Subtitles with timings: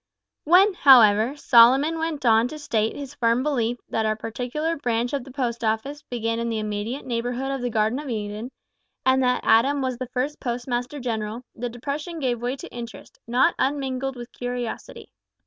[0.45, 5.23] When, however, Solomon went on to state his firm belief that a particular branch of
[5.23, 8.49] the Post Office began in the immediate neighbourhood of the Garden of Eden,
[9.05, 13.53] and that Adam was the first Postmaster General, the depression gave way to interest, not
[13.59, 15.11] unmingled with curiosity.